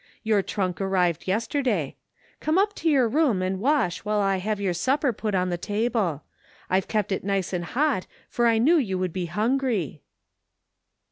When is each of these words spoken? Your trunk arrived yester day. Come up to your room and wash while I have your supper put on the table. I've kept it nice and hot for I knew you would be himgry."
Your 0.23 0.41
trunk 0.41 0.81
arrived 0.81 1.27
yester 1.27 1.61
day. 1.61 1.95
Come 2.39 2.57
up 2.57 2.73
to 2.77 2.89
your 2.89 3.07
room 3.07 3.43
and 3.43 3.59
wash 3.59 3.99
while 3.99 4.19
I 4.19 4.37
have 4.37 4.59
your 4.59 4.73
supper 4.73 5.13
put 5.13 5.35
on 5.35 5.51
the 5.51 5.59
table. 5.59 6.23
I've 6.71 6.87
kept 6.87 7.11
it 7.11 7.23
nice 7.23 7.53
and 7.53 7.63
hot 7.65 8.07
for 8.27 8.47
I 8.47 8.57
knew 8.57 8.77
you 8.77 8.97
would 8.97 9.13
be 9.13 9.27
himgry." 9.27 9.99